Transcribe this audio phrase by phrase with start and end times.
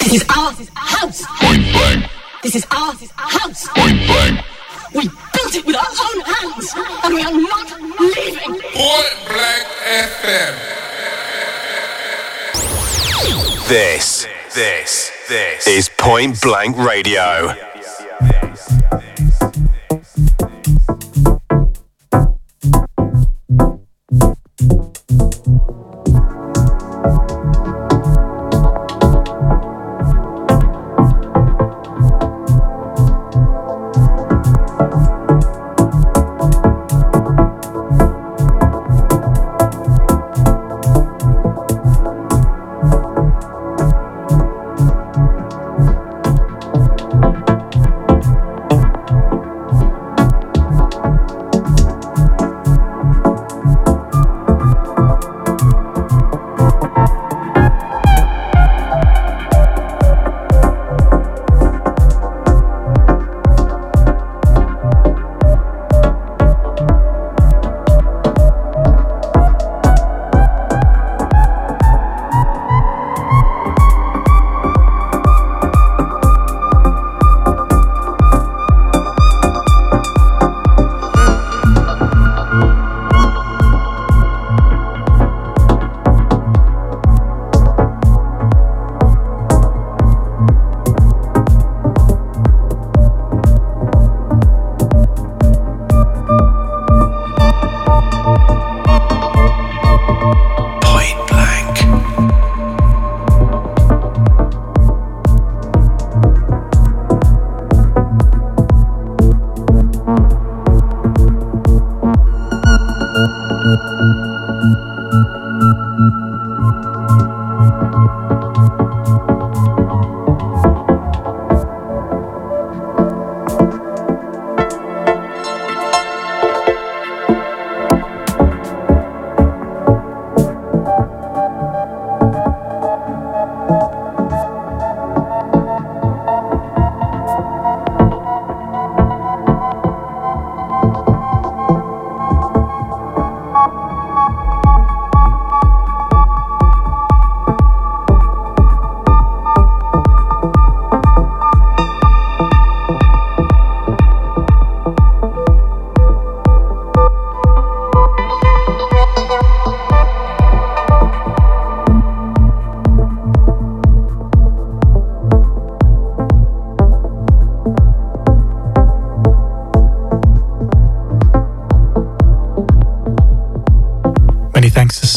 [0.00, 1.24] This is our house.
[1.40, 2.10] Point blank.
[2.42, 3.68] This is our house.
[3.68, 4.44] Point blank.
[4.94, 8.60] We built it with our own hands, and we are not leaving.
[8.60, 10.54] Point Blank FM.
[13.68, 17.69] This, this, this is Point Blank Radio.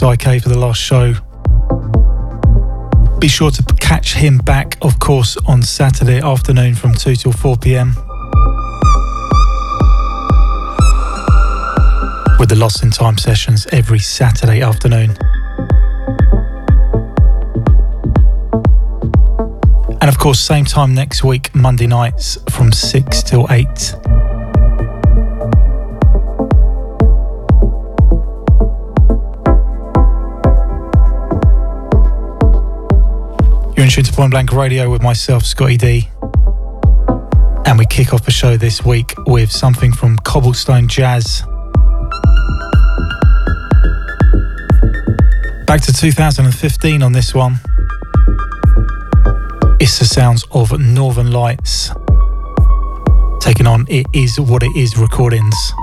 [0.03, 1.13] Psyche for the last show.
[3.19, 7.55] Be sure to catch him back, of course, on Saturday afternoon from 2 till 4
[7.55, 7.95] pm.
[12.37, 15.11] With the Lost in Time sessions every Saturday afternoon.
[20.01, 24.02] And of course, same time next week, Monday nights from 6 till 8.
[33.83, 36.09] You're in tune to Point Blank Radio with myself, Scottie D.
[37.65, 41.41] And we kick off the show this week with something from Cobblestone Jazz.
[45.67, 47.55] Back to 2015 on this one.
[49.81, 51.89] It's the sounds of Northern Lights.
[53.41, 55.73] Taking on It Is What It Is recordings.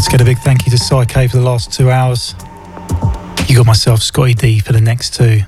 [0.00, 2.34] Like to get a big thank you to Psyche for the last two hours.
[3.46, 5.42] You got myself, Scottie D, for the next two.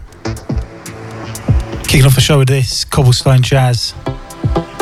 [1.85, 3.95] Kicking off the show with this Cobblestone Jazz,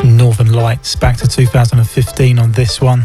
[0.05, 3.05] Northern Lights, back to 2015 on this one.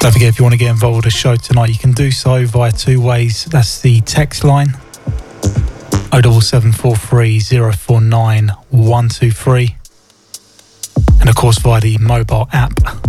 [0.00, 2.10] Don't forget, if you want to get involved with the show tonight, you can do
[2.10, 3.46] so via two ways.
[3.46, 4.74] That's the text line
[6.12, 7.40] 07743
[7.72, 9.75] 049 123
[11.26, 13.05] and of course via the mobile app.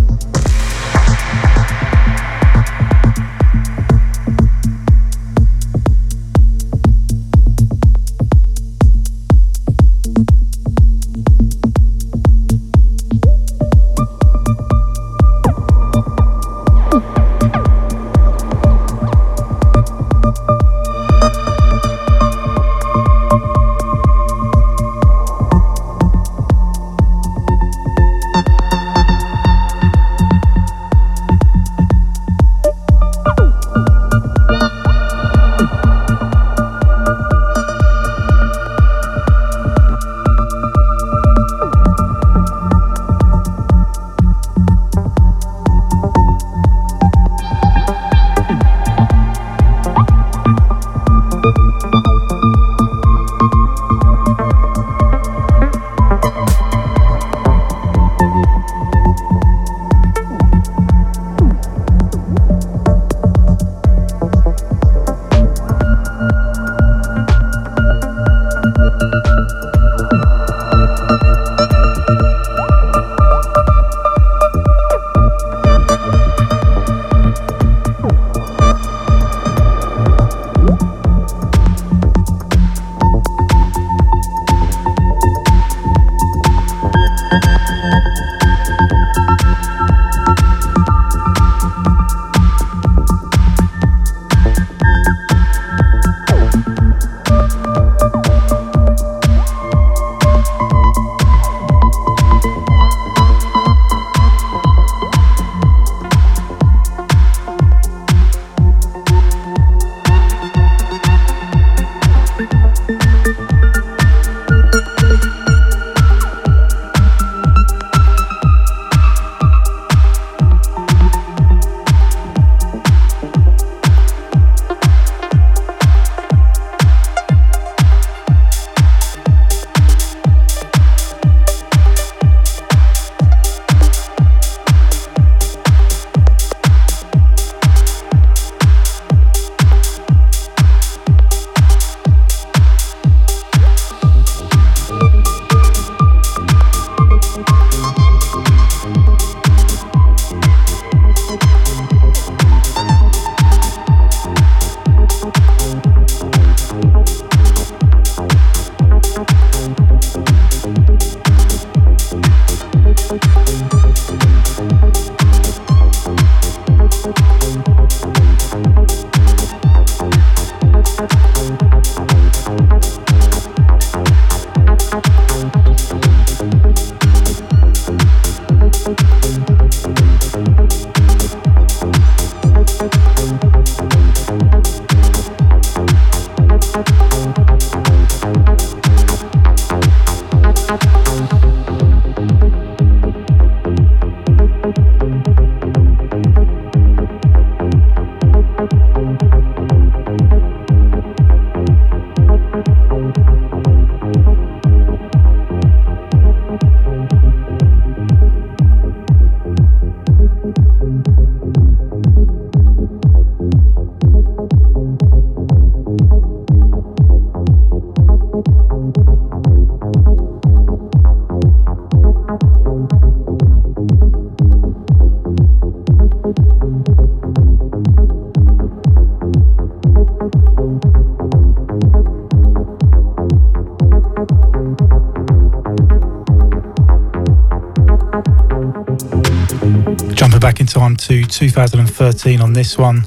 [241.38, 243.06] 2013 on this one.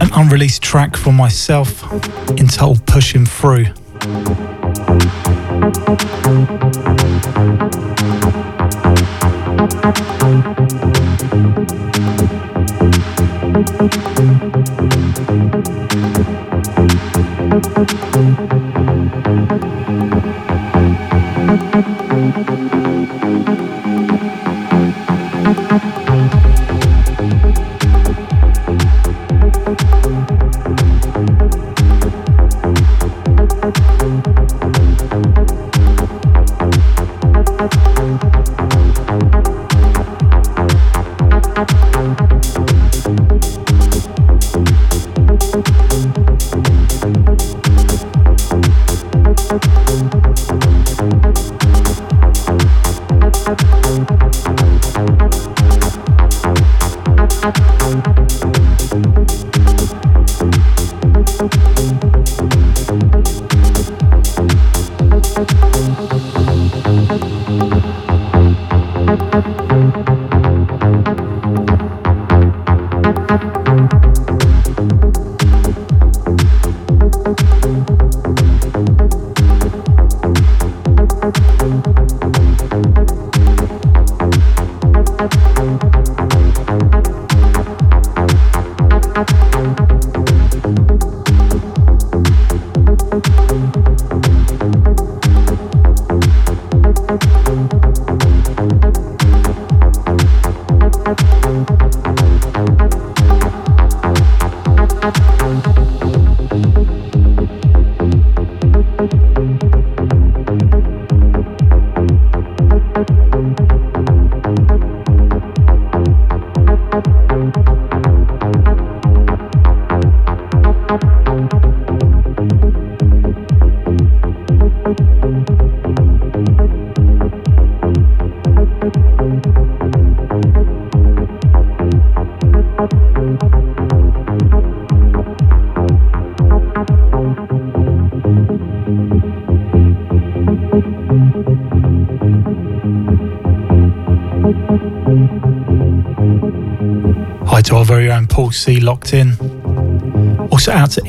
[0.00, 1.84] An unreleased track from myself
[2.30, 3.66] entitled Pushing Through.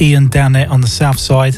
[0.04, 1.56] Ian down there on the south side.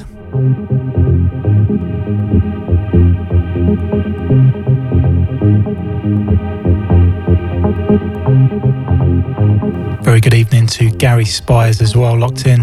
[10.03, 12.61] Very good evening to Gary Spires as well, locked in.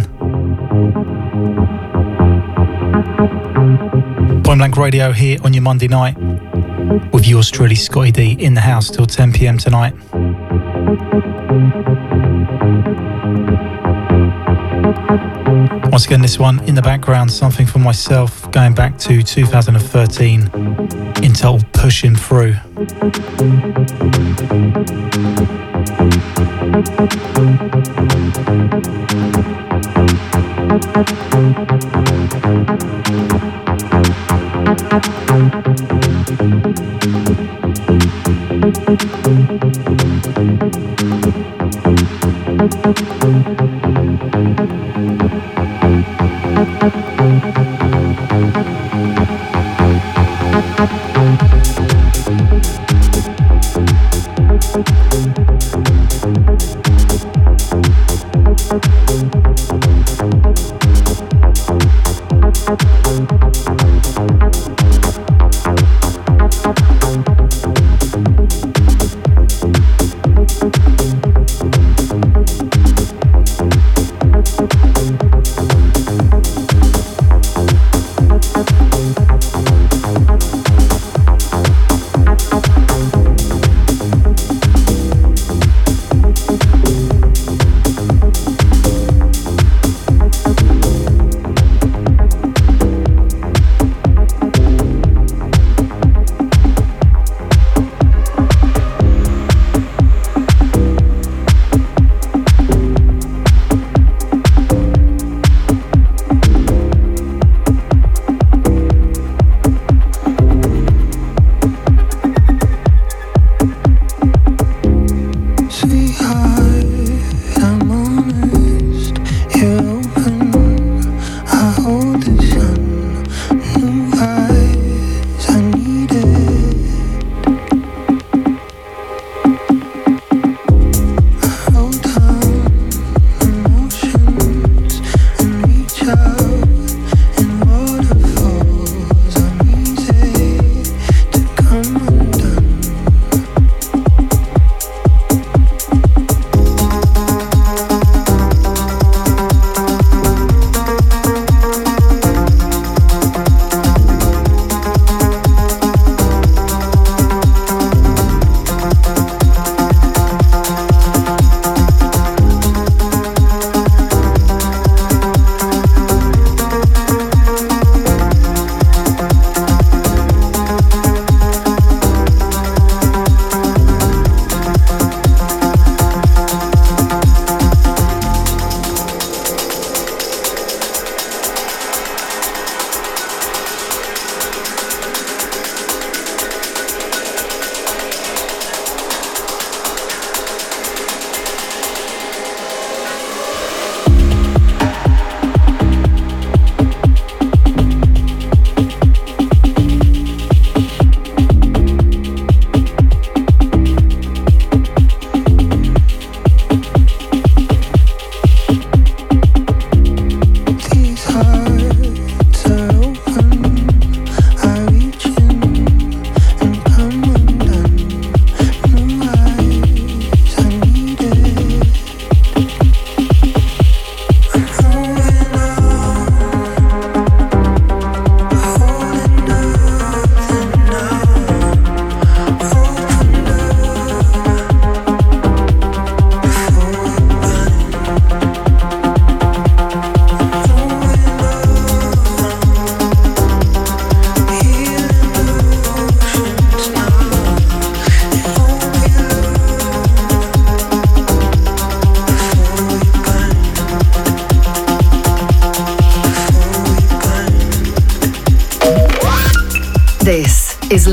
[4.45, 6.17] Point Blank Radio here on your Monday night
[7.13, 9.95] with yours truly, Scottie D, in the house till 10 pm tonight.
[15.93, 20.49] Once again, this one in the background, something for myself going back to 2013,
[21.21, 22.55] Intel pushing through.
[27.35, 27.82] Thank you.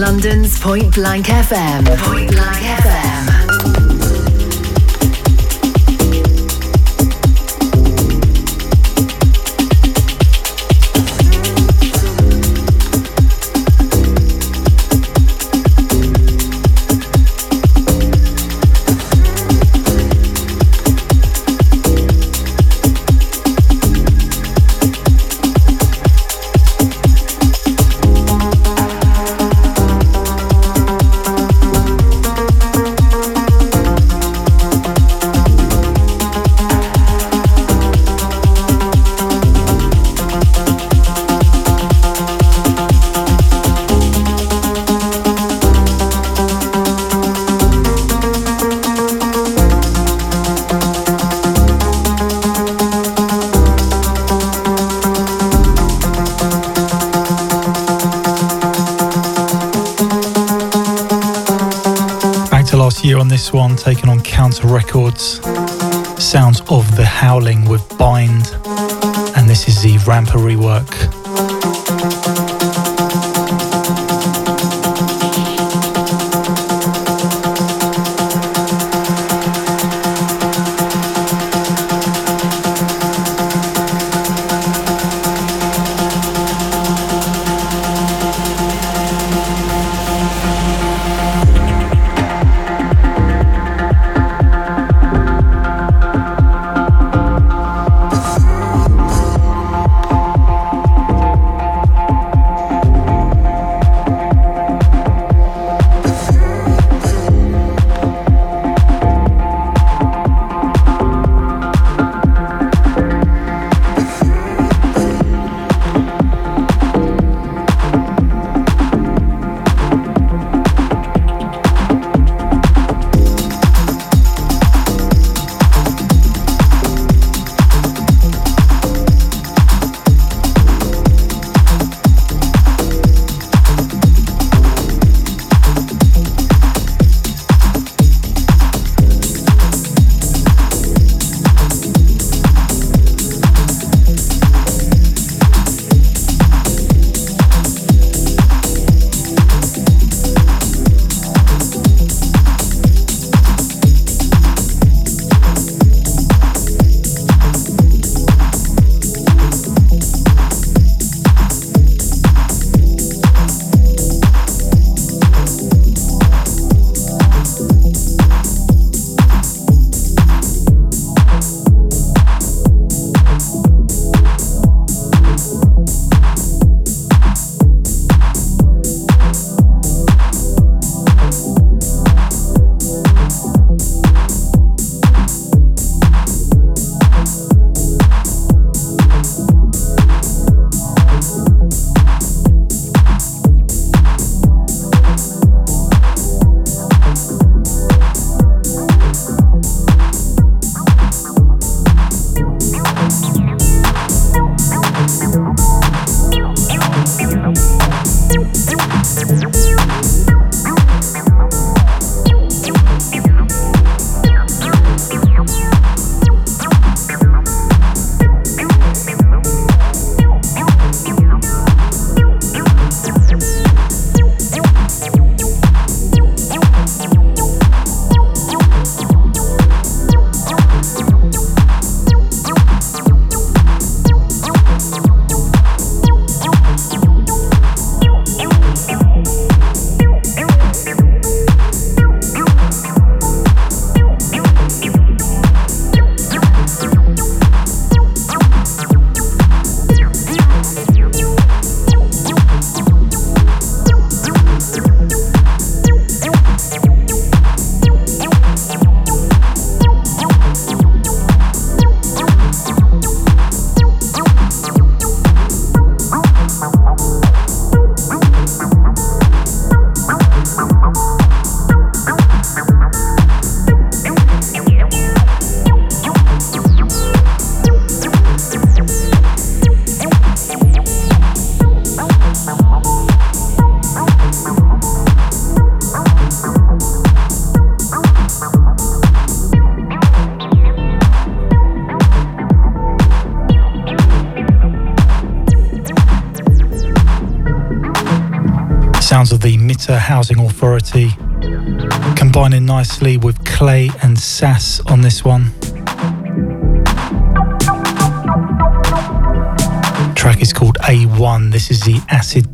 [0.09, 1.85] London's Point Blank FM.
[1.99, 2.88] Point Blank FM.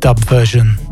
[0.06, 0.85] Dub version.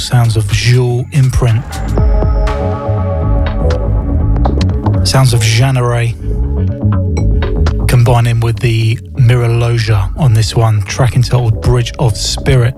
[0.00, 1.62] Sounds of Jules Imprint.
[5.06, 6.16] Sounds of Jeanneret.
[7.88, 12.74] Combining with the Mirror Loja on this one, track entitled Bridge of Spirit.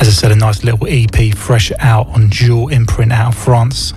[0.00, 3.94] As I said, a nice little EP fresh out on Jules Imprint out of France.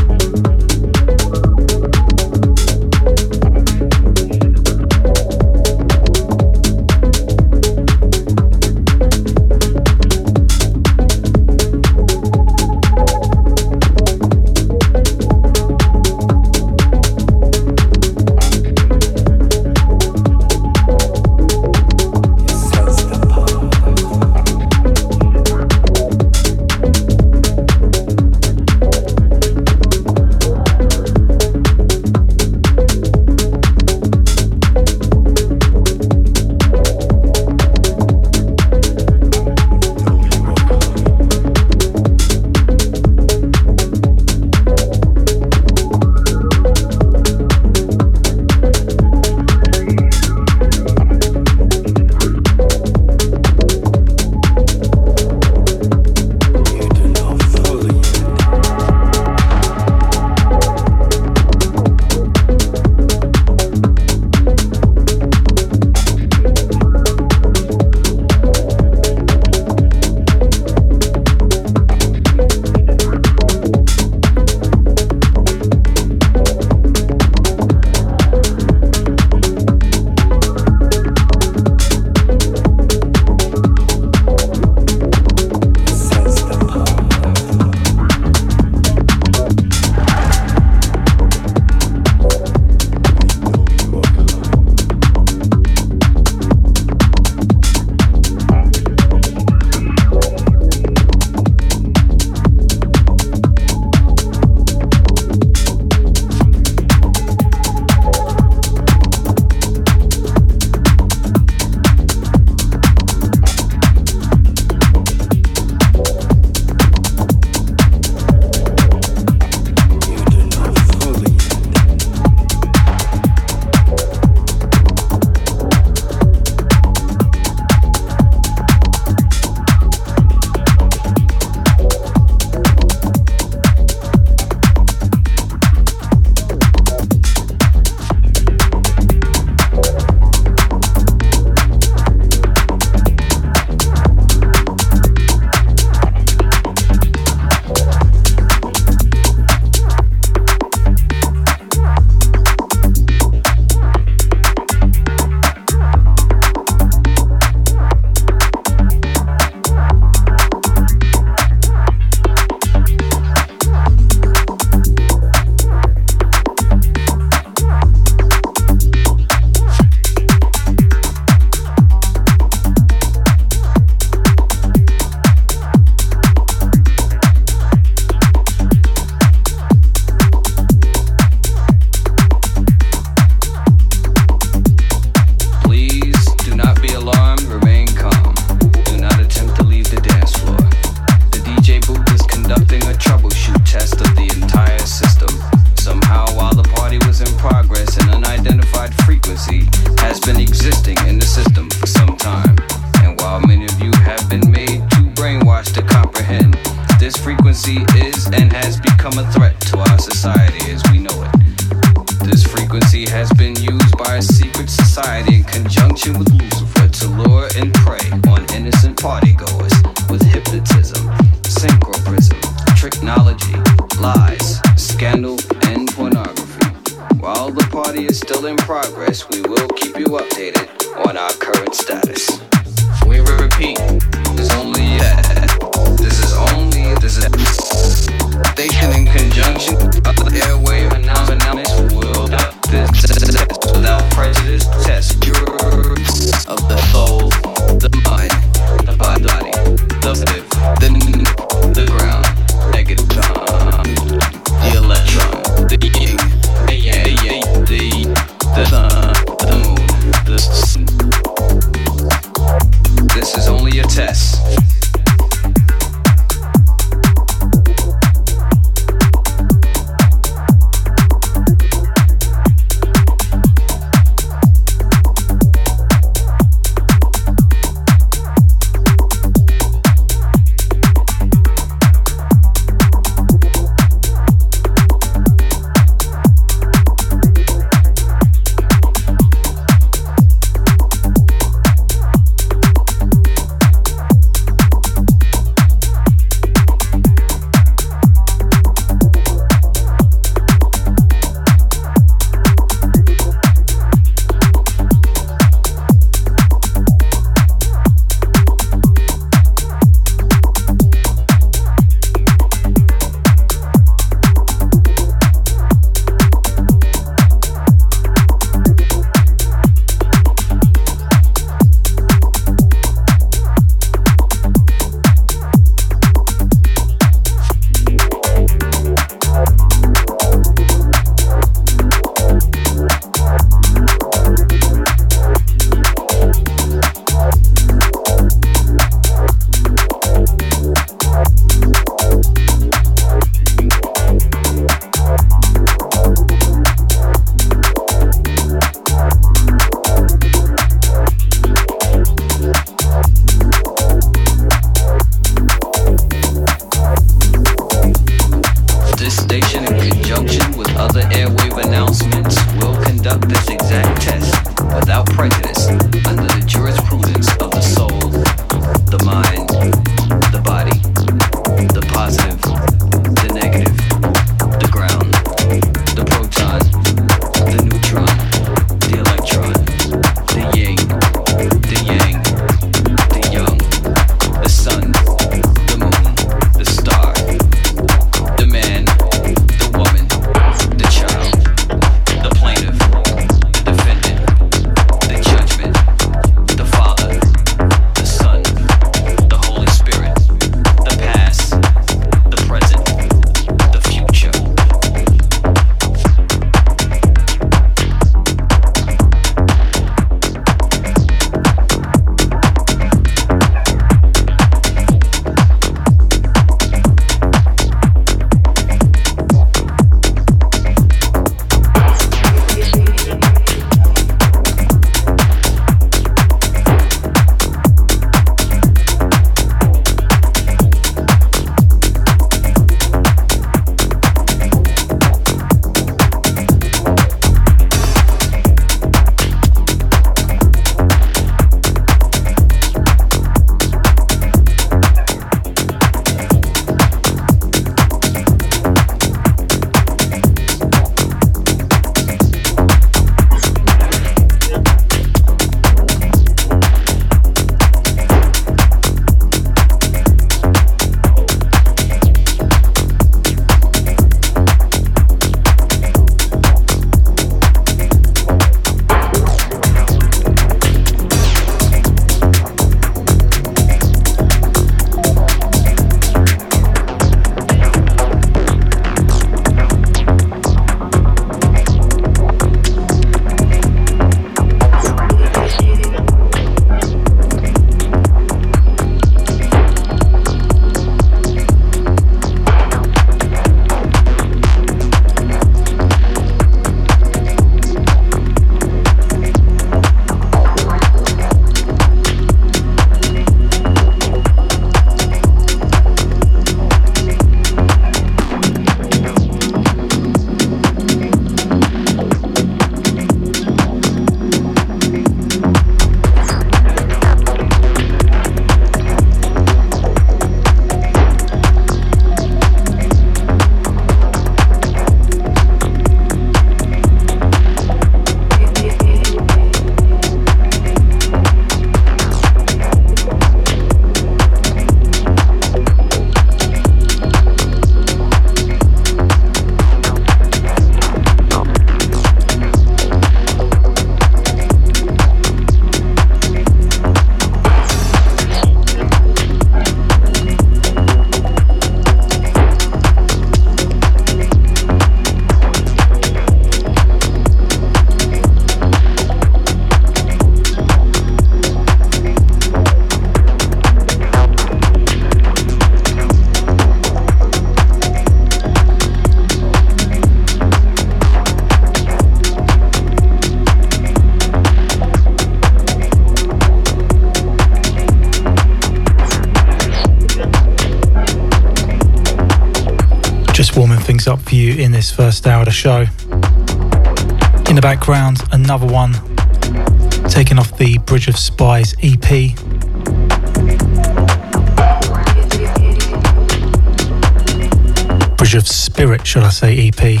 [599.48, 600.00] EP.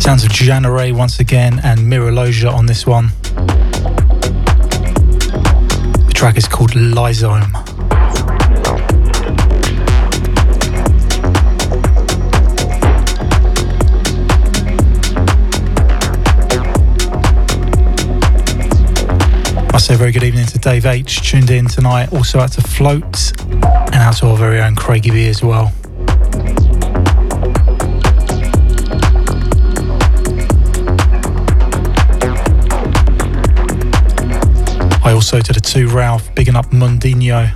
[0.00, 3.08] Sounds of January once again and Miraloja on this one.
[6.06, 7.44] The track is called Lysome.
[19.72, 22.12] I say very good evening to Dave H, tuned in tonight.
[22.12, 25.72] Also out to Float and out to our very own Craigie B as well.
[35.24, 37.48] Also to the two Ralph, bigging up Mundinho.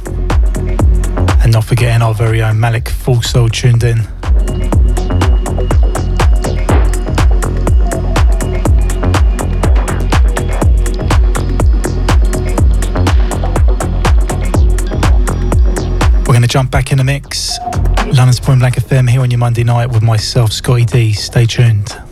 [1.45, 3.99] And not forgetting our very own Malik Full Soul tuned in.
[16.21, 17.59] We're going to jump back in the mix.
[18.07, 21.13] London's Point Blank FM here on your Monday night with myself, Scottie D.
[21.13, 22.08] Stay tuned.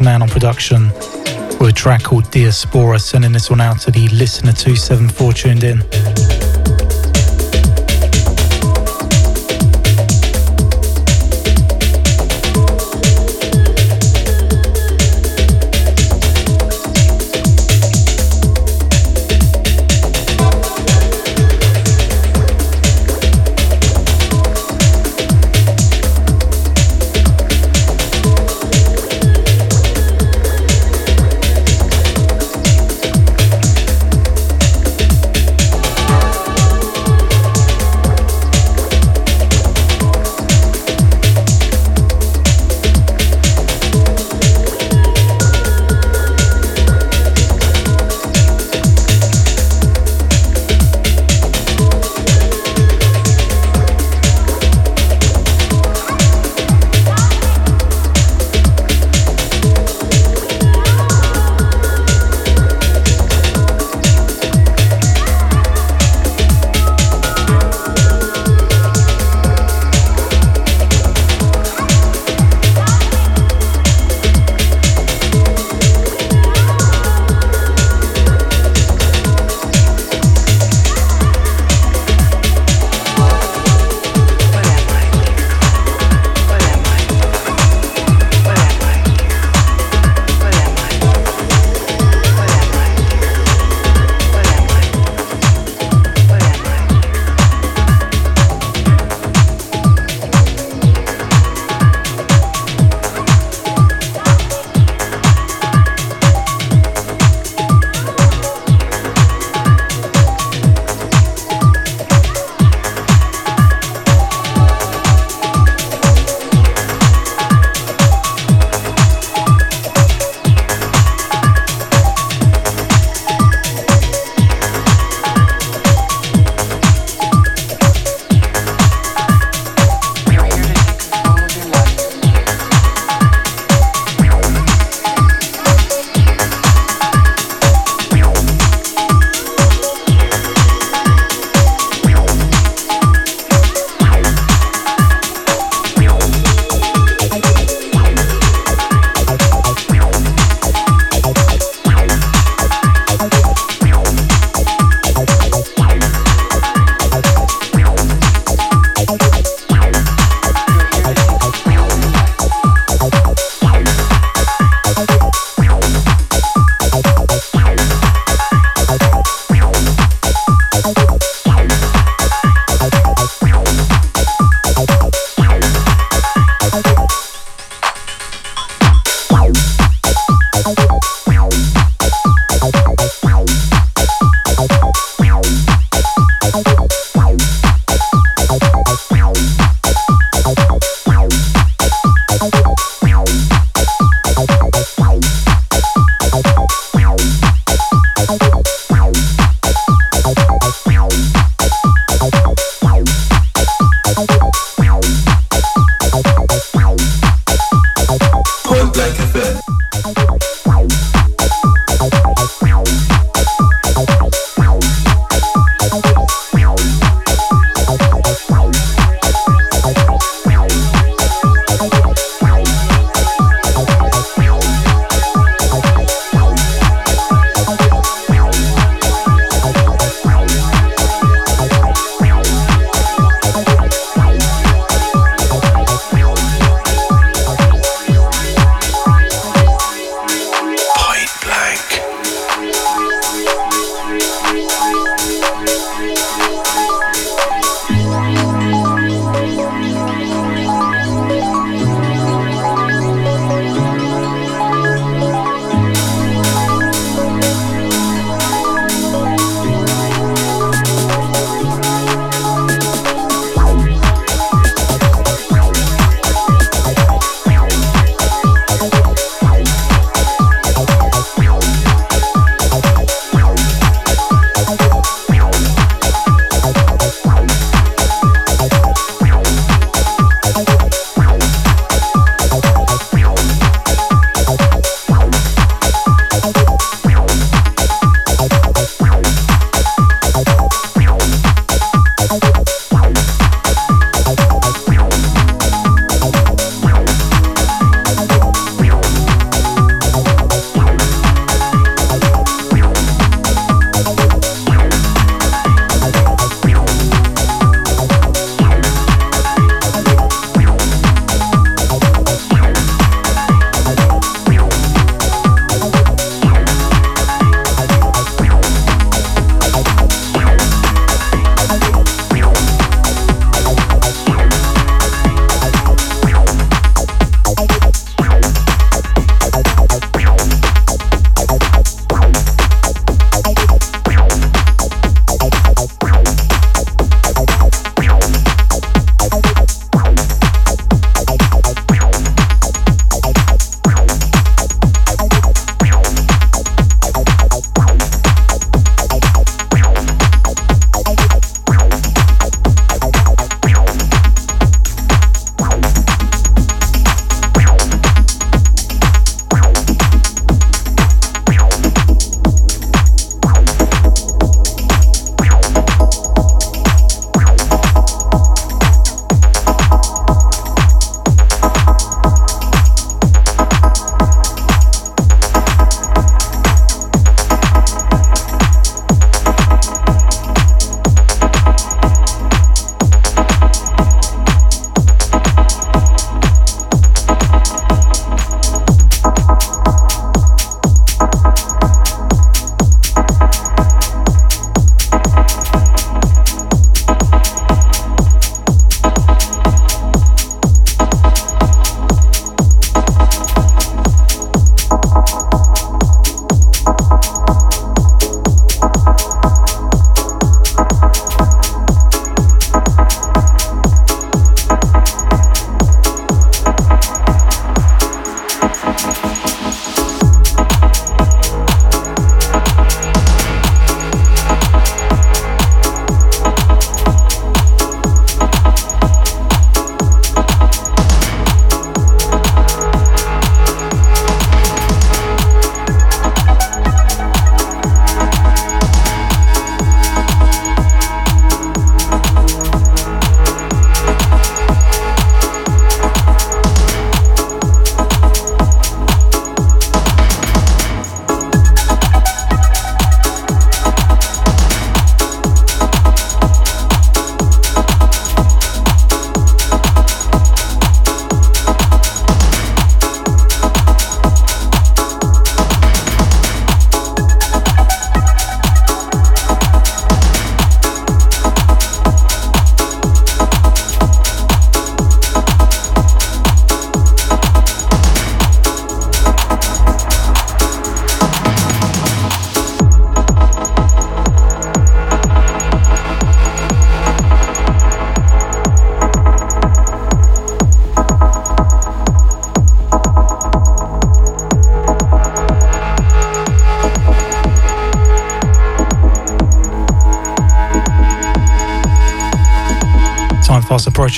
[0.00, 0.88] Man on production
[1.58, 5.78] with a track called Diaspora, sending this one out to the listener 274 tuned in.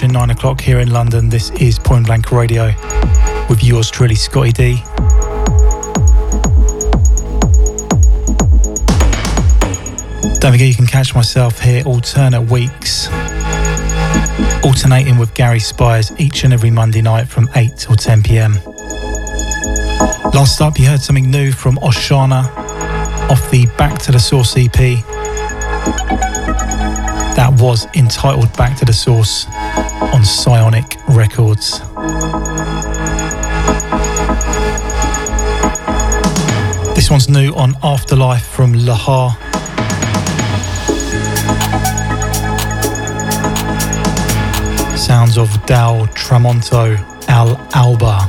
[0.00, 1.28] Approaching nine o'clock here in London.
[1.28, 2.72] This is Point Blank Radio
[3.50, 4.76] with yours truly, Scottie D.
[10.40, 13.08] Don't forget you can catch myself here alternate weeks,
[14.64, 18.54] alternating with Gary Spires each and every Monday night from 8 till 10 pm.
[20.32, 22.48] Last up, you heard something new from Oshana
[23.28, 24.72] off the Back to the Source EP.
[27.36, 29.46] That was entitled Back to the Source
[30.12, 31.80] on Psionic Records.
[36.94, 39.36] This one's new on Afterlife from Lahar.
[44.96, 46.96] Sounds of Dal Tramonto
[47.28, 48.28] Al Alba.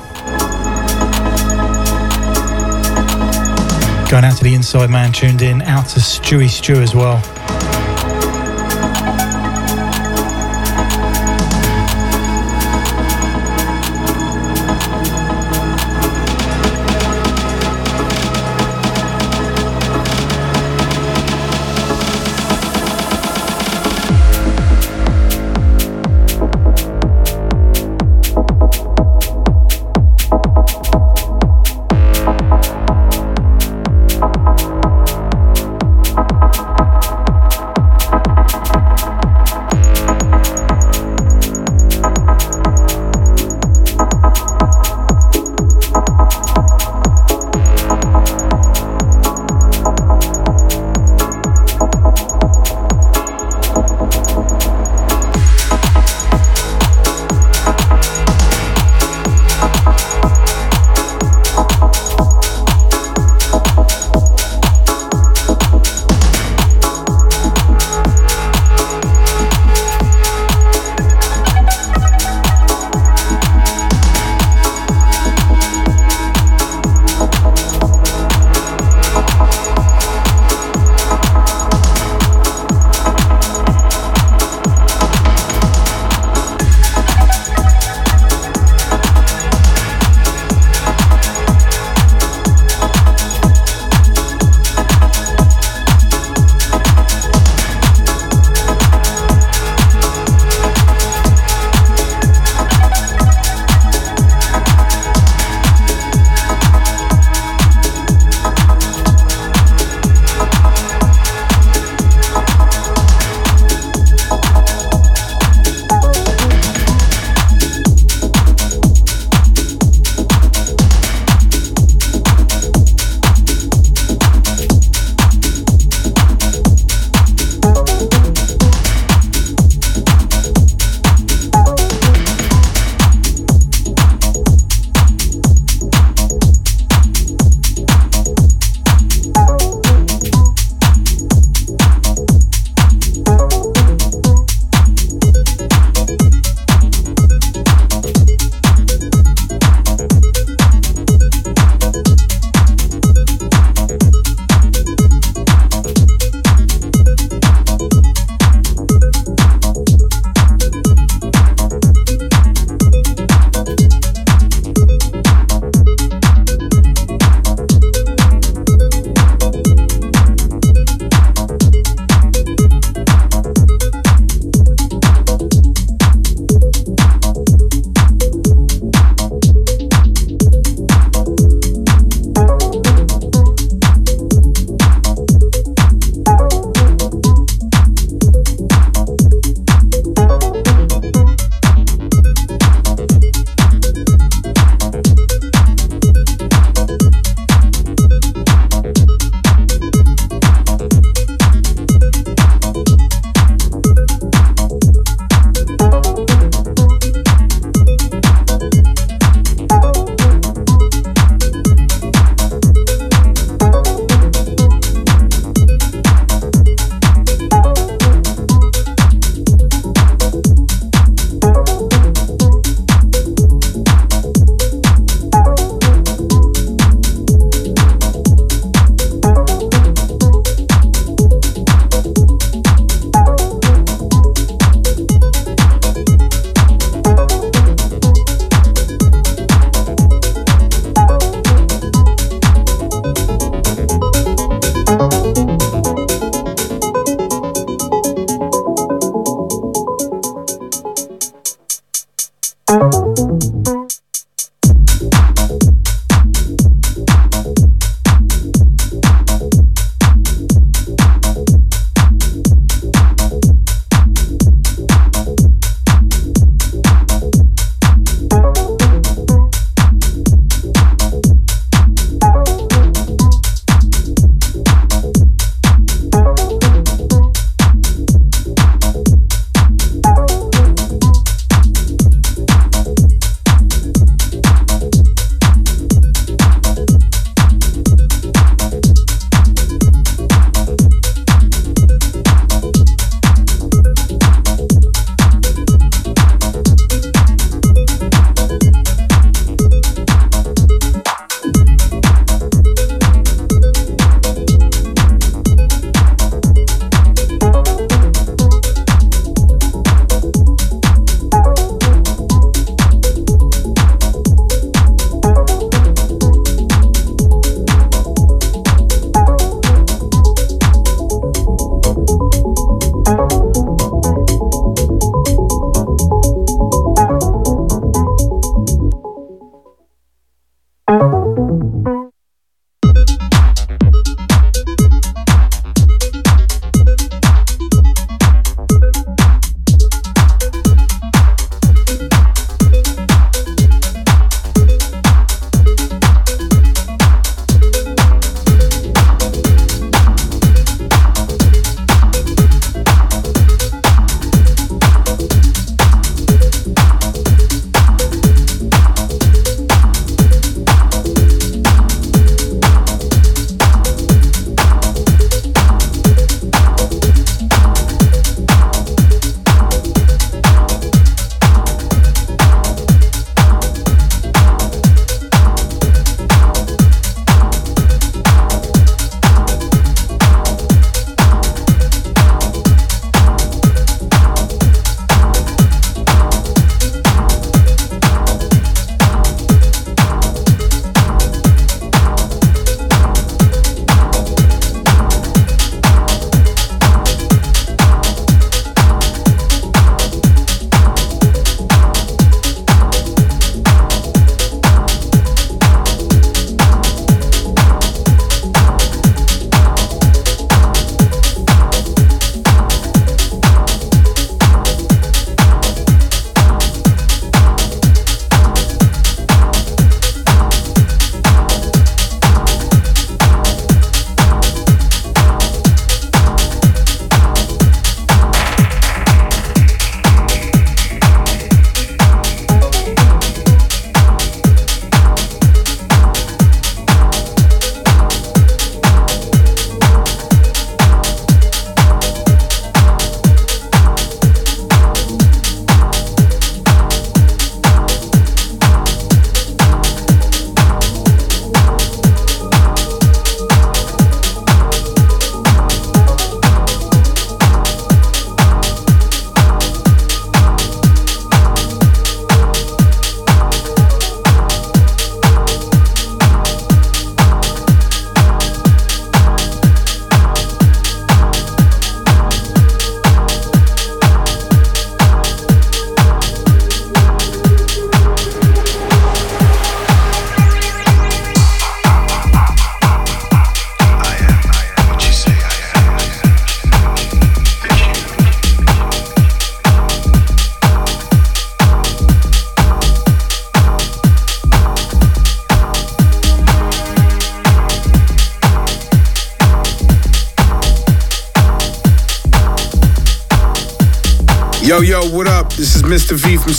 [4.10, 7.41] Going out to the inside man tuned in, out to Stewie Stew as well.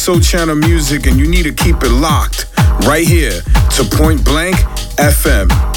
[0.02, 2.46] Soul Channel Music, and you need to keep it locked
[2.88, 3.40] right here
[3.76, 4.56] to Point Blank
[4.96, 5.71] FM.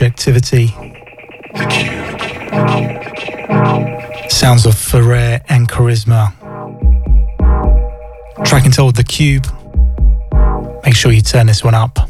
[0.00, 0.68] Label Objectivity.
[4.28, 6.32] Sounds of Ferrer and Charisma.
[8.44, 9.46] Track entitled The Cube.
[10.84, 12.09] Make sure you turn this one up.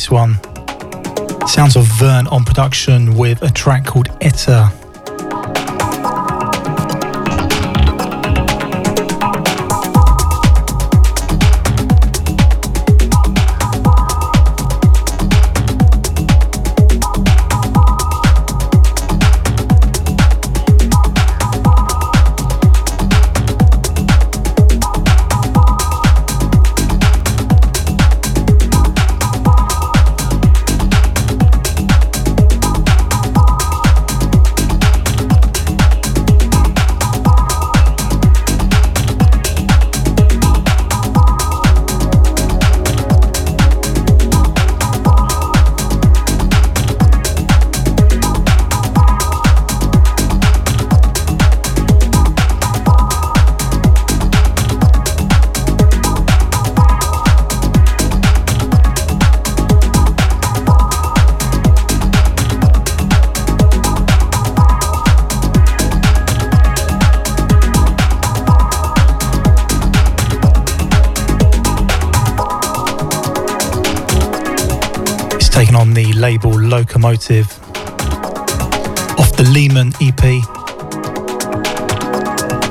[0.00, 0.38] This one.
[1.46, 4.79] Sounds of Vern on production with a track called Etta.
[77.00, 77.50] Locomotive
[79.18, 80.22] off the Lehman EP.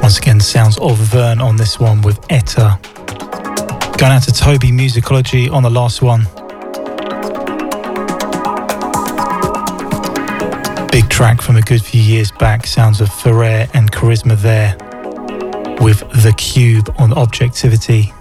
[0.03, 2.79] Once again, sounds of Vern on this one with Etta.
[3.97, 6.25] Going out to Toby Musicology on the last one.
[10.91, 14.77] Big track from a good few years back, sounds of Ferrer and Charisma there
[15.81, 18.13] with The Cube on Objectivity.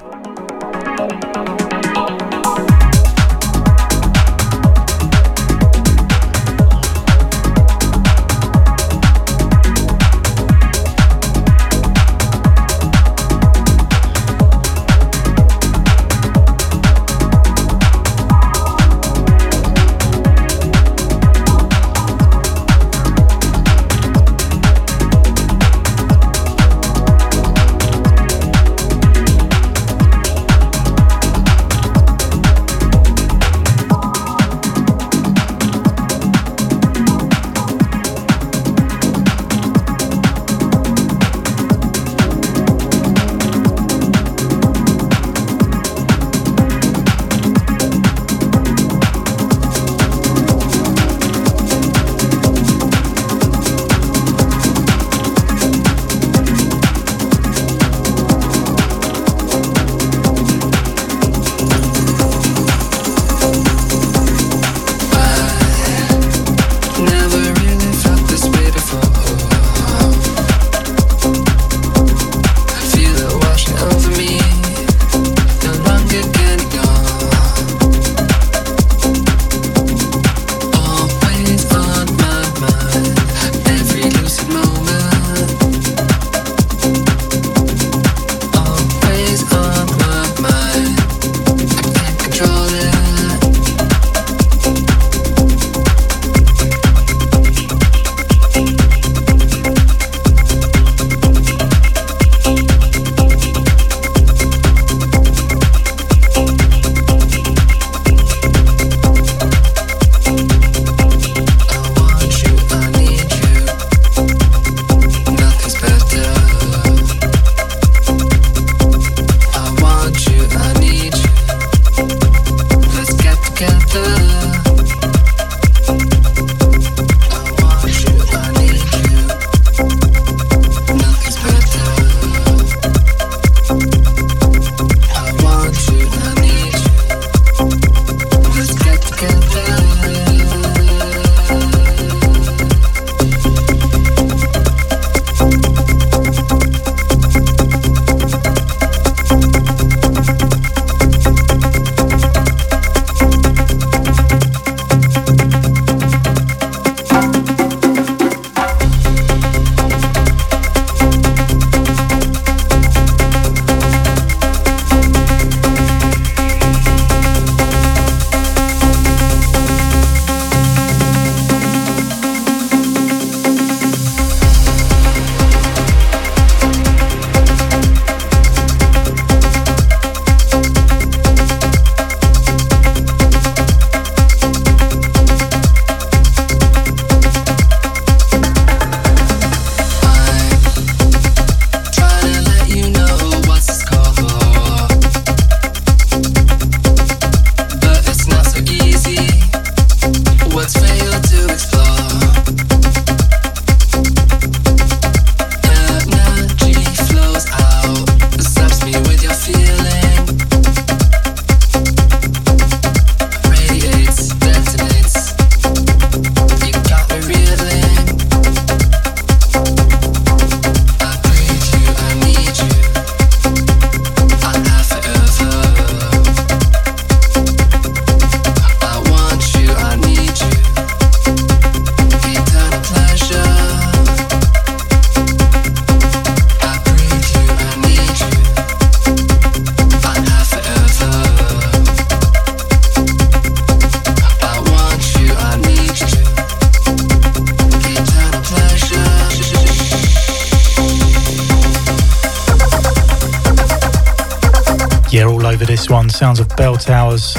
[255.78, 257.36] this one, Sounds of Belltowers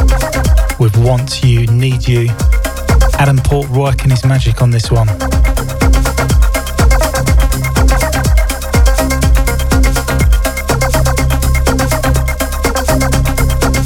[0.80, 2.30] with Want You, Need You.
[3.18, 5.08] Adam Port working his magic on this one.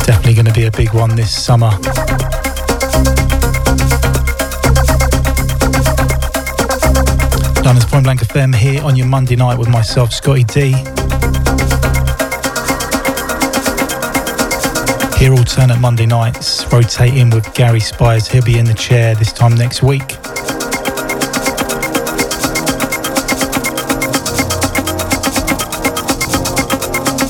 [0.06, 1.72] Definitely going to be a big one this summer.
[7.64, 10.93] London's Point Blank FM here on your Monday night with myself, Scottie D.
[15.18, 18.28] Here alternate Monday nights, rotating with Gary Spires.
[18.28, 20.04] He'll be in the chair this time next week.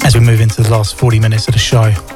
[0.04, 2.12] As we move into the last 40 minutes of the show.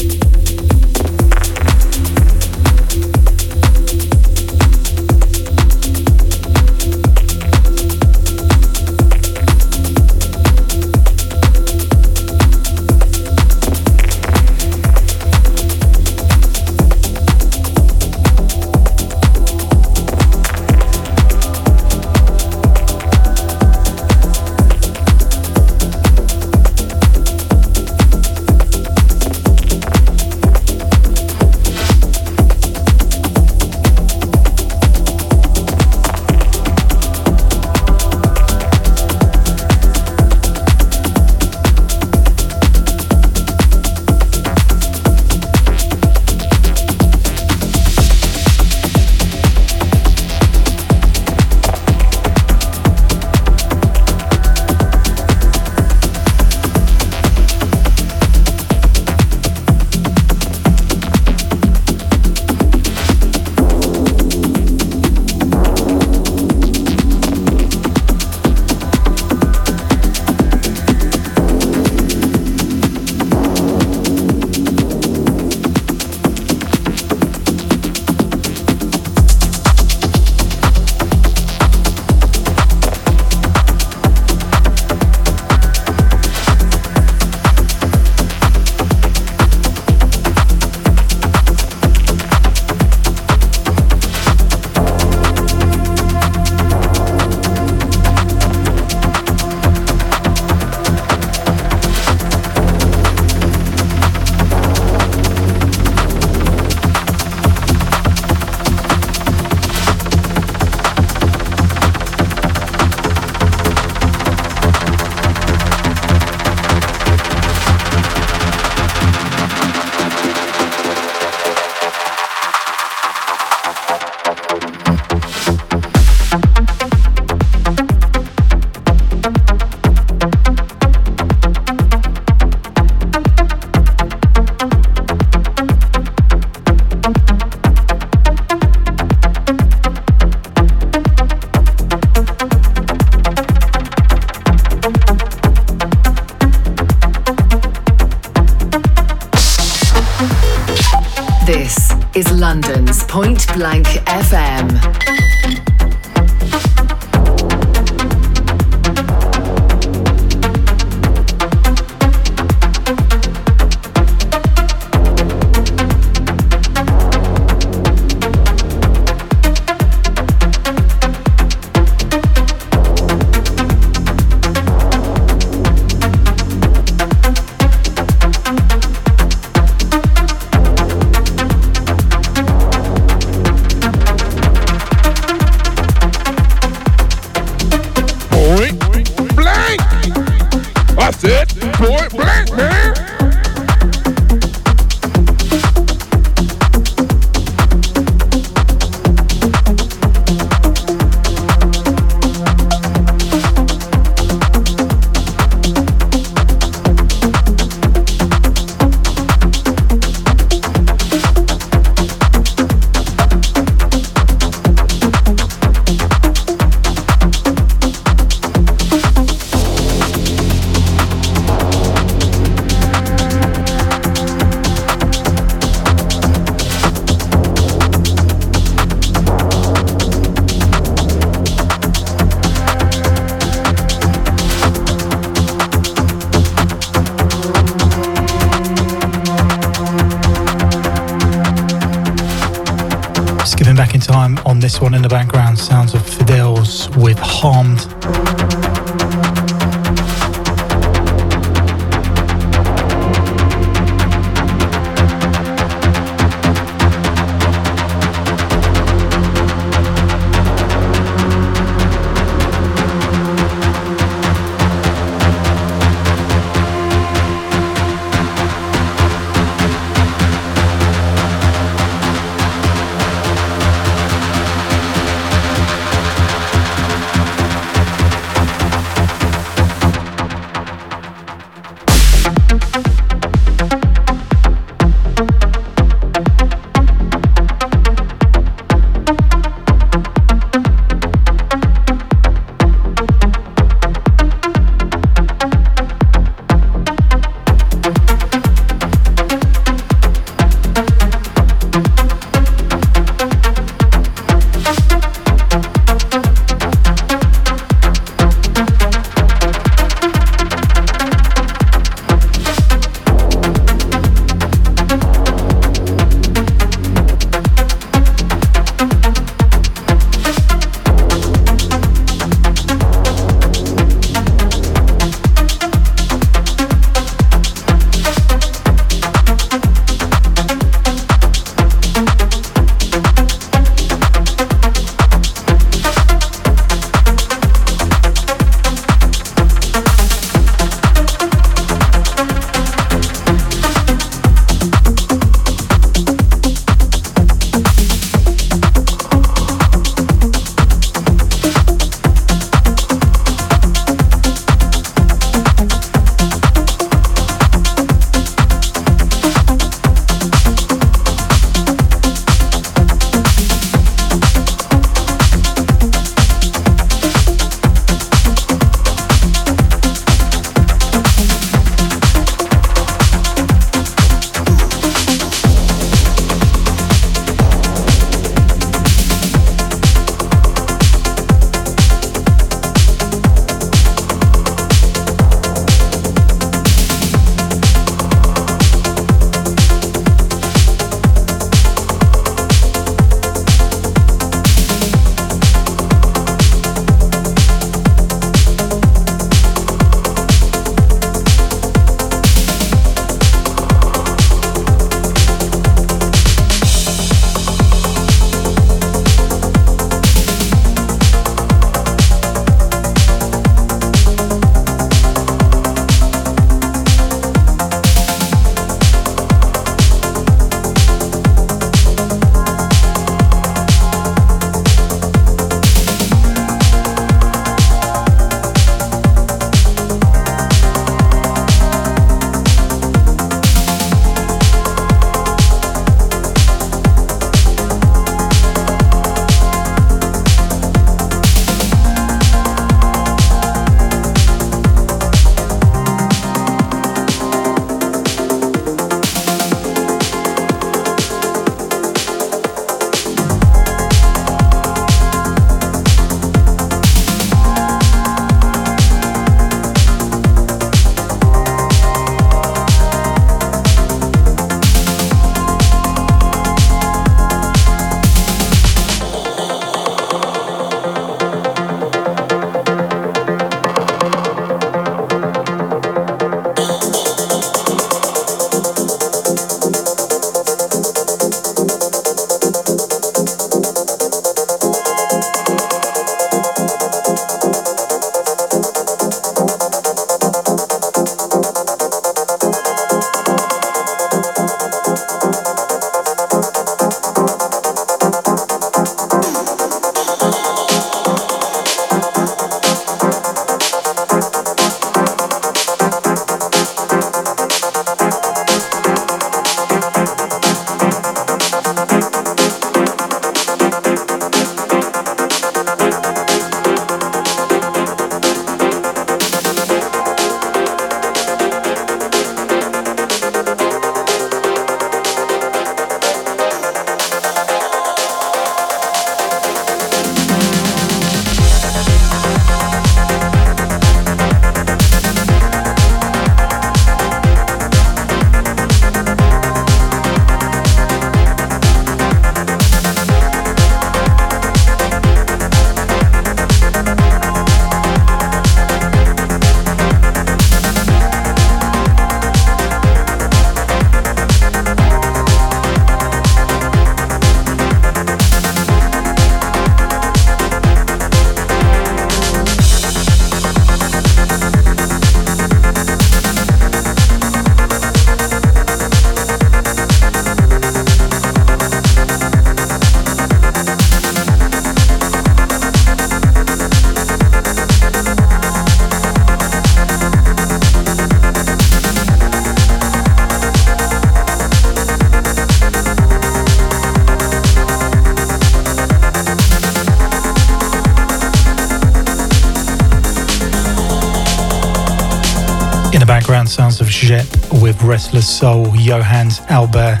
[596.08, 597.26] Background sounds of Jet
[597.60, 600.00] with Restless Soul, Johannes Albert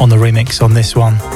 [0.00, 1.35] on the remix on this one.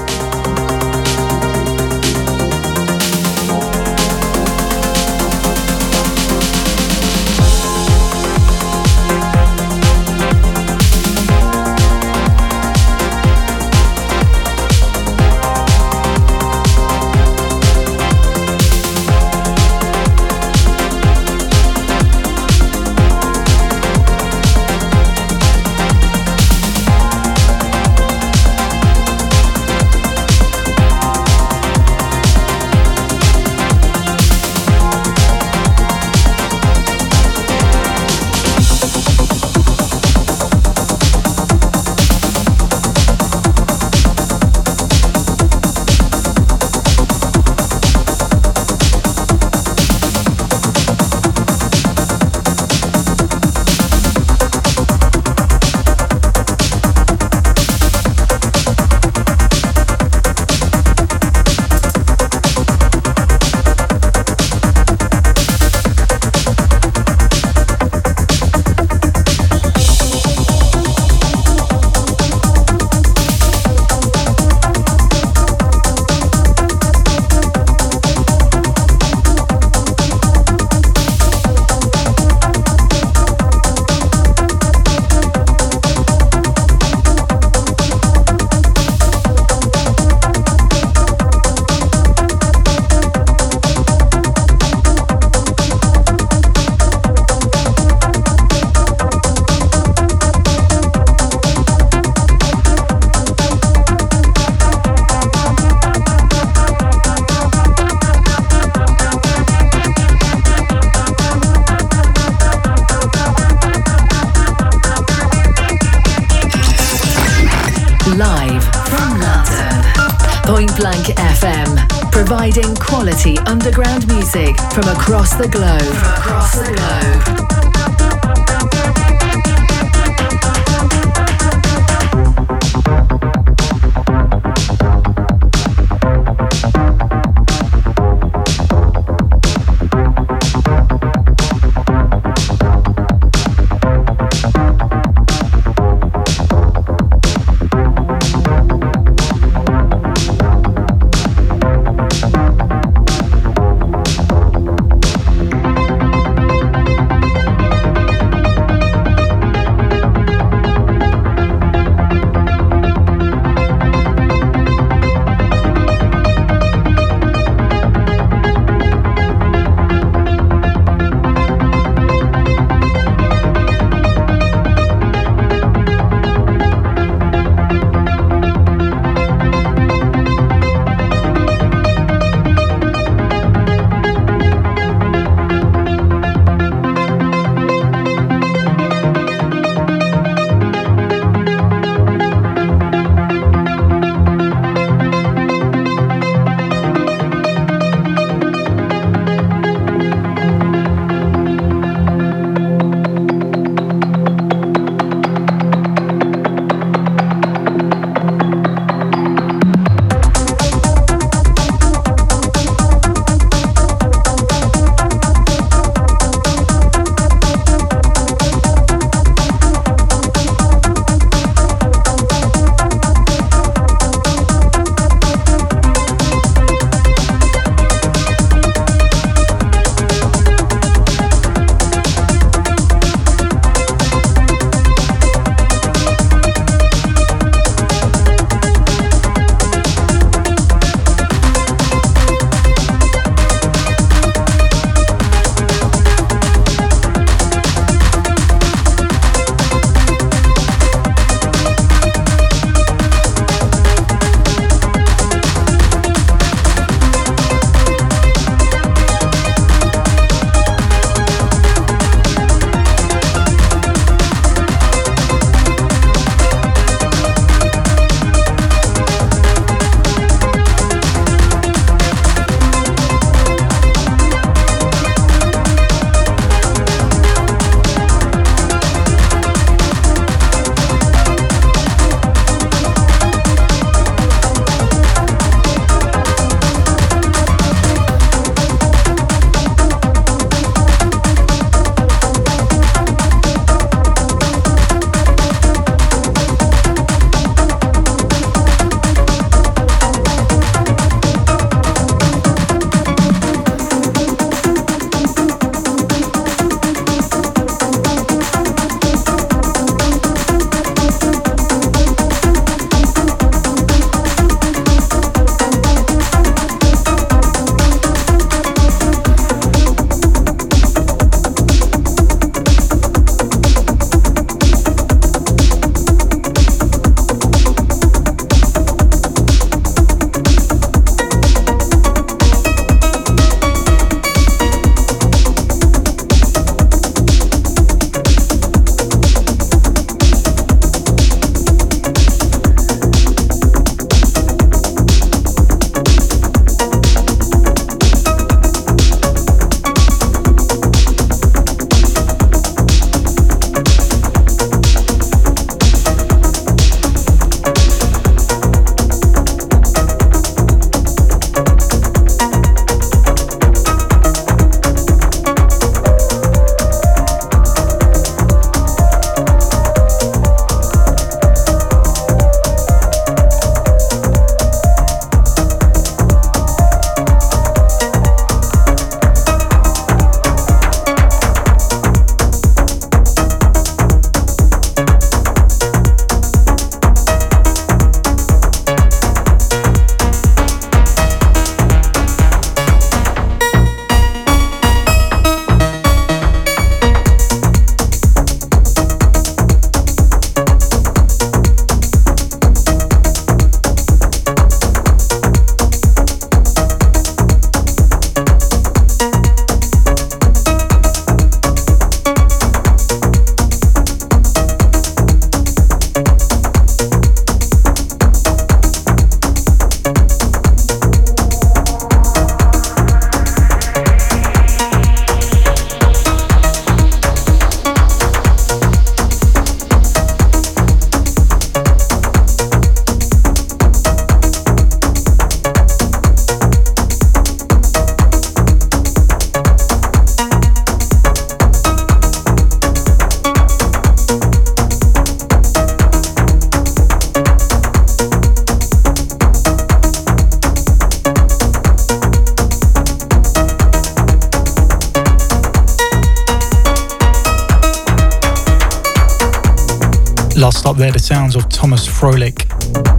[462.20, 462.68] Frolic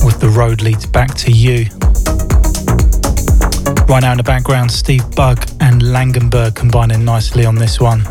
[0.06, 1.66] with The Road Leads Back to You.
[3.90, 8.02] Right now in the background, Steve Bug and Langenberg combining nicely on this one.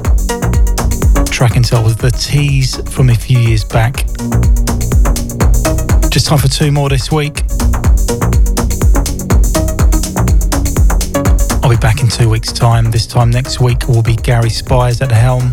[1.26, 3.98] Track entitled The Tease from a few years back.
[6.10, 7.44] Just time for two more this week.
[11.62, 12.90] I'll be back in two weeks' time.
[12.90, 15.52] This time next week will be Gary Spires at the helm.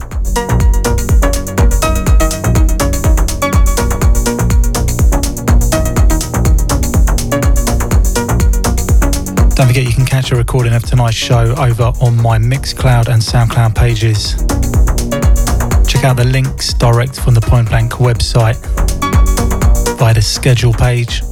[9.57, 13.19] Don't forget you can catch a recording of tonight's show over on my Mixcloud and
[13.19, 14.34] Soundcloud pages.
[15.91, 18.57] Check out the links direct from the Point Blank website
[19.97, 21.23] via the schedule page.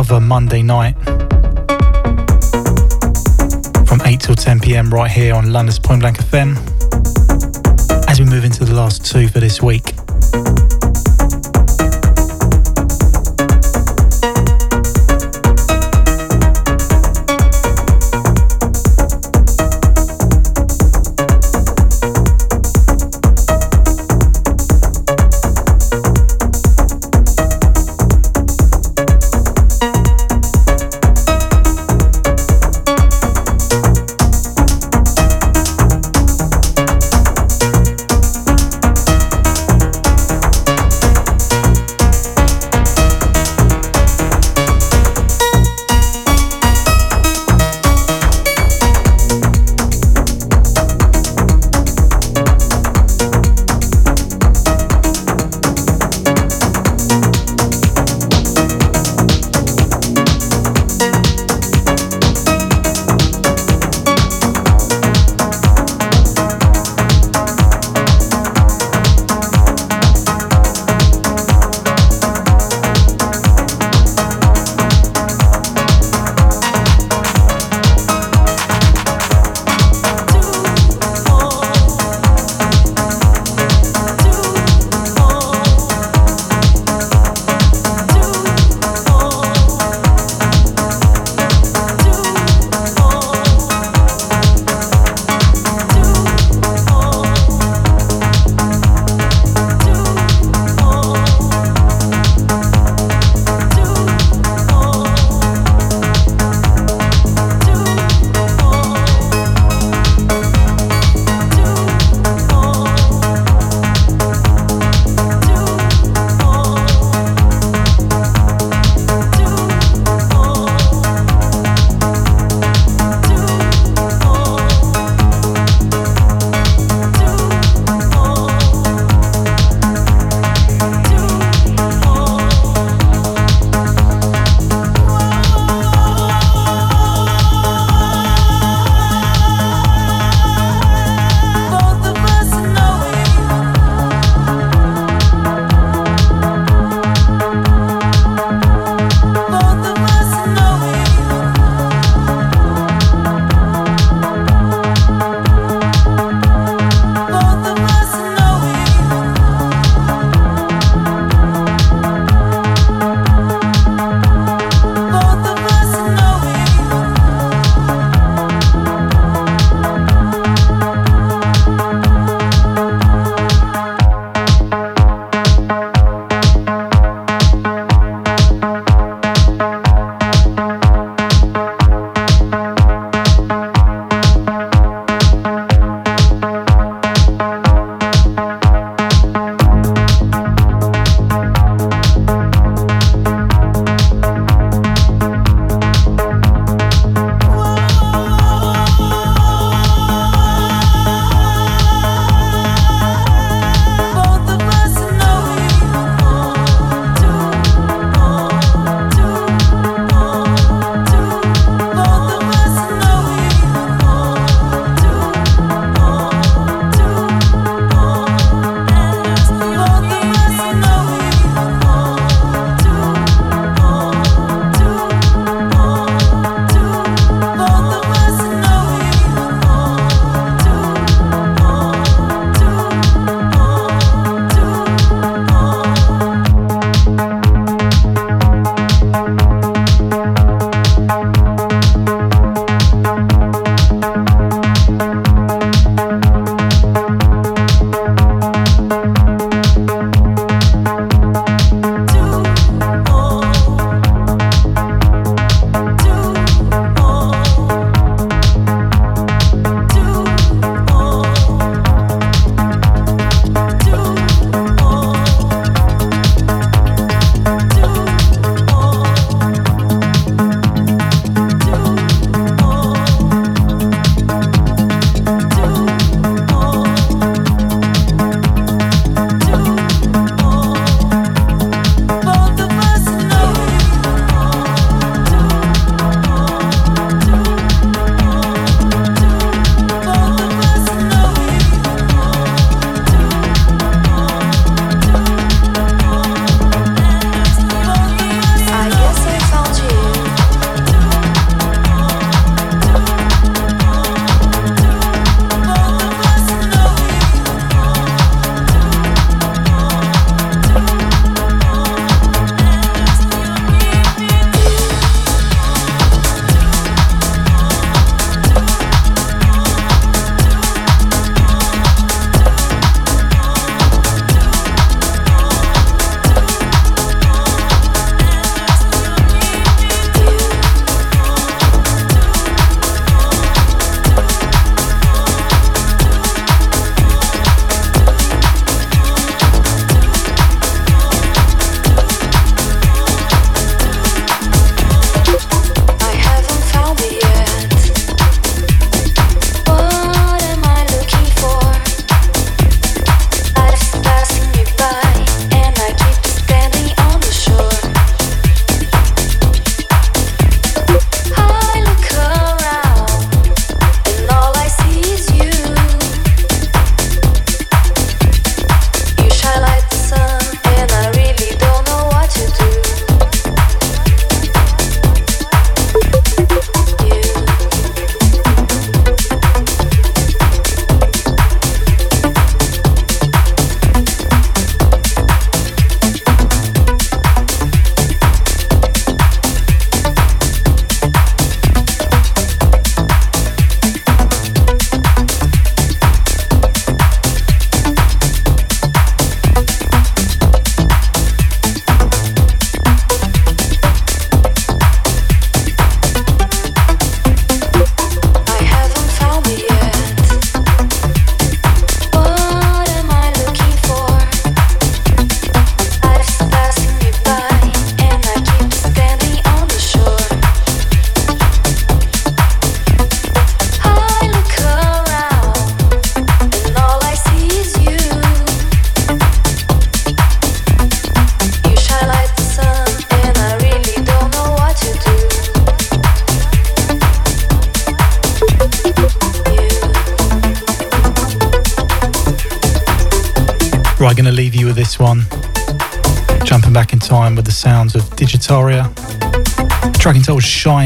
[0.00, 0.94] Other Monday night
[3.86, 6.56] from 8 till 10 pm right here on London's Point Blank FM
[8.08, 9.92] as we move into the last two for this week.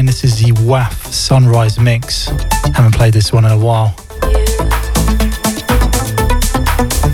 [0.03, 2.25] This is the WAF Sunrise Mix.
[2.75, 3.95] Haven't played this one in a while.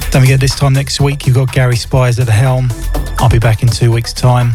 [0.10, 2.70] Don't forget, this time next week, you've got Gary Spires at the helm.
[3.20, 4.54] I'll be back in two weeks' time.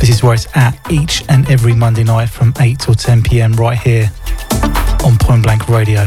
[0.00, 3.52] This is where it's at each and every Monday night from 8 till 10 pm
[3.52, 4.10] right here
[5.04, 6.02] on Point Blank Radio.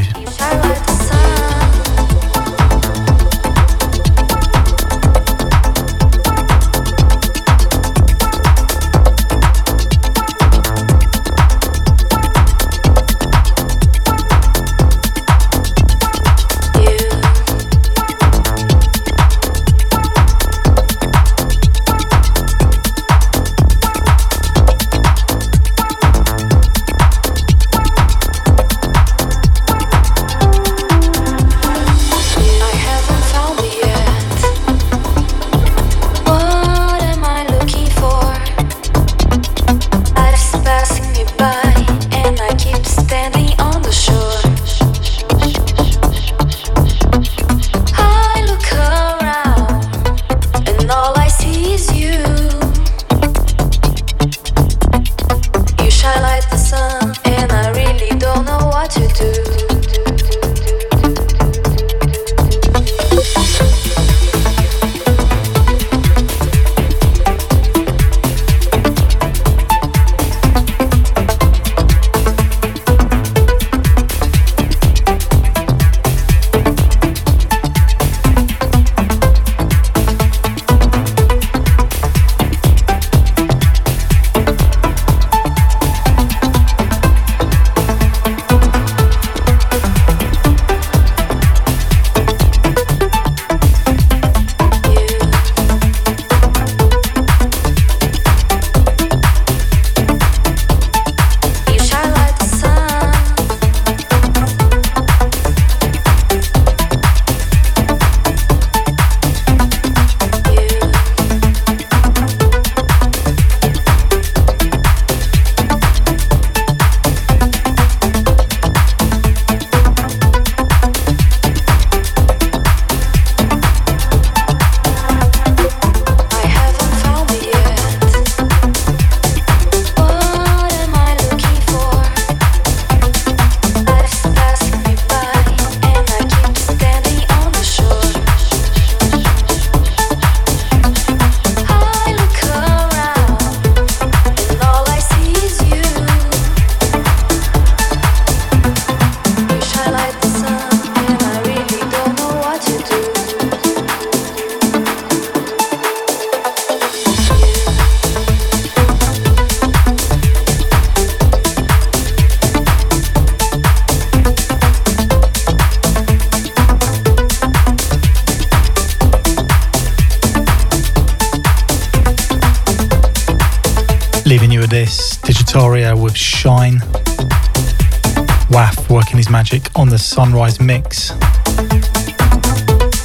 [180.23, 181.09] Sunrise mix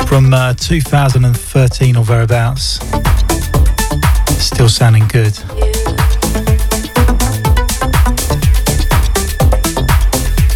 [0.07, 2.79] from uh, 2013 or thereabouts.
[4.41, 5.35] Still sounding good.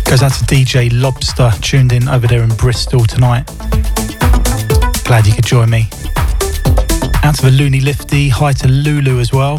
[0.05, 3.45] Goes out to DJ Lobster, tuned in over there in Bristol tonight.
[5.03, 5.89] Glad you could join me.
[7.25, 9.59] Out to the Loony Lifty, hi to Lulu as well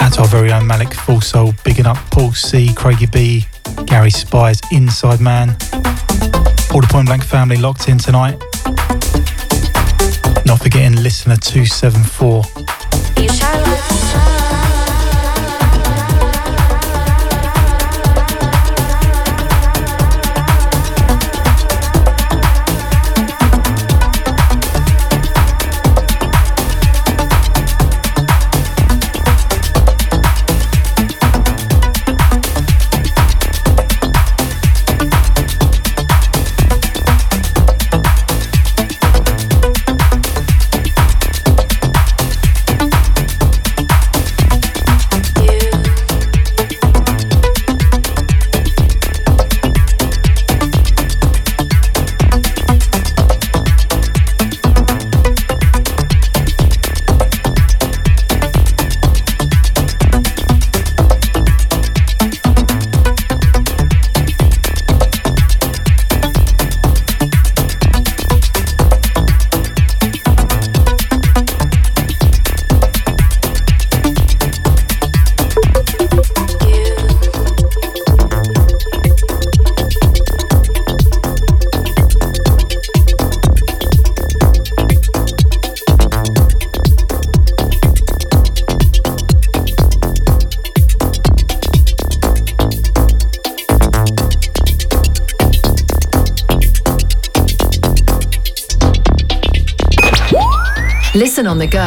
[0.00, 3.46] At our very own Malik Full Soul, bigging up Paul C, Craigie B,
[3.90, 5.50] Gary Spiers, Inside Man.
[6.72, 8.38] All the Point Blank family locked in tonight.
[10.46, 12.59] Not forgetting listener 274.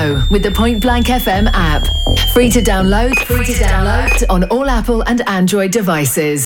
[0.03, 1.83] Go with the Point Blank FM app.
[2.33, 6.41] Free to download, free to download on all Apple and Android devices.